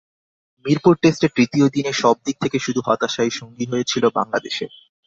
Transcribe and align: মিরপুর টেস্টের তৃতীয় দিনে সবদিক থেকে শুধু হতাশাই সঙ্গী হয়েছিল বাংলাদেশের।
মিরপুর 0.65 0.93
টেস্টের 1.01 1.31
তৃতীয় 1.35 1.65
দিনে 1.69 1.91
সবদিক 1.93 2.35
থেকে 2.39 2.57
শুধু 2.59 2.79
হতাশাই 2.87 3.31
সঙ্গী 3.39 3.65
হয়েছিল 3.65 4.03
বাংলাদেশের। 4.09 4.71